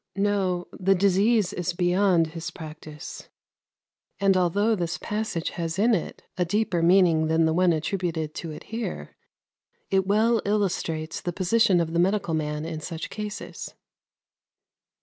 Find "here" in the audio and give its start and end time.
8.63-9.15